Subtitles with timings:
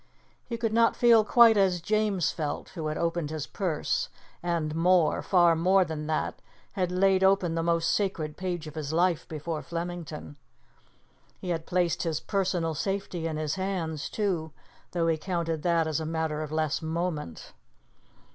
[0.47, 4.09] He could not feel quite as James felt, who had opened his purse,
[4.41, 8.91] and, more far more than that had laid open the most sacred page of his
[8.91, 10.37] life before Flemington.
[11.39, 14.51] He had placed his personal safety in his hands, too,
[14.89, 17.53] though he counted that as a matter of less moment.